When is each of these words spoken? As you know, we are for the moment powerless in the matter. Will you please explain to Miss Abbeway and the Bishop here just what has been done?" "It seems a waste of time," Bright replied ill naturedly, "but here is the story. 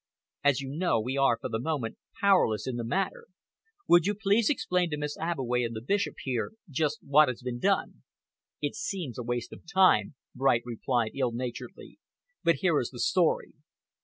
As 0.43 0.61
you 0.61 0.71
know, 0.75 0.99
we 0.99 1.15
are 1.15 1.37
for 1.39 1.47
the 1.47 1.59
moment 1.59 1.99
powerless 2.19 2.65
in 2.65 2.75
the 2.75 2.83
matter. 2.83 3.27
Will 3.87 3.99
you 4.01 4.15
please 4.15 4.49
explain 4.49 4.89
to 4.89 4.97
Miss 4.97 5.15
Abbeway 5.17 5.63
and 5.63 5.75
the 5.75 5.81
Bishop 5.83 6.15
here 6.23 6.53
just 6.71 6.97
what 7.03 7.27
has 7.29 7.43
been 7.43 7.59
done?" 7.59 8.01
"It 8.63 8.73
seems 8.73 9.19
a 9.19 9.23
waste 9.23 9.53
of 9.53 9.61
time," 9.71 10.15
Bright 10.33 10.63
replied 10.65 11.11
ill 11.13 11.31
naturedly, 11.33 11.99
"but 12.43 12.55
here 12.65 12.79
is 12.79 12.89
the 12.89 12.97
story. 12.97 13.53